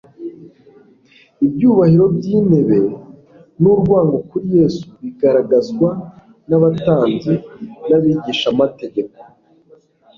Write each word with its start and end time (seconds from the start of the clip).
ibyubahiro 1.45 2.05
by’intebe, 2.15 2.79
n’urwango 3.61 4.17
kuri 4.29 4.47
Yesu, 4.57 4.83
bigaragazwa 5.01 5.89
n’abatambyi 6.47 7.33
n’abigishamategeko 7.89 9.17